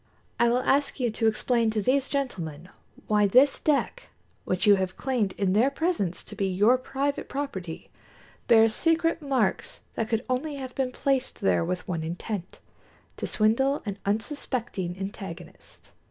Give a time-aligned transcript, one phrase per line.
[0.39, 2.69] I will ask you to explain to these gentlemen
[3.05, 4.07] why this deck,
[4.45, 7.91] which you have claimed in their presence to be your private property,
[8.47, 12.57] bears secret marks that could only have been placed there with one intent
[13.17, 15.91] to swindle an unsuspecting antagonist."